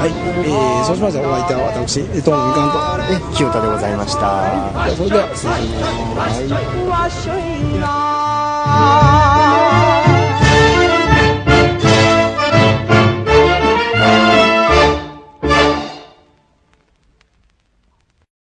[0.06, 0.10] い。
[0.46, 2.78] えーそうしましたらお相手は私東野みかんと。
[3.10, 4.20] え清田でございました。
[4.20, 5.70] じゃあそれでは失礼し
[6.16, 6.30] ま
[9.86, 9.89] す